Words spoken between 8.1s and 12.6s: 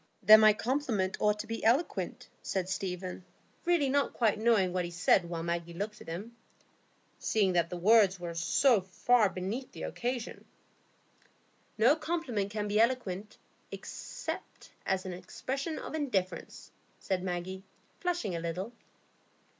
were so far beneath the occasion." "No compliment